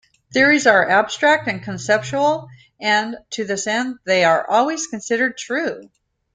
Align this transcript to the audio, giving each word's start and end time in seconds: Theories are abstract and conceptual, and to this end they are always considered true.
Theories 0.33 0.65
are 0.65 0.89
abstract 0.89 1.47
and 1.47 1.61
conceptual, 1.61 2.47
and 2.79 3.17
to 3.33 3.45
this 3.45 3.67
end 3.67 3.99
they 4.03 4.23
are 4.23 4.49
always 4.49 4.87
considered 4.87 5.37
true. 5.37 5.91